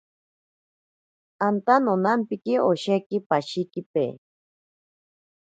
[1.47, 4.03] Anta nonampiki osheki pashikipe.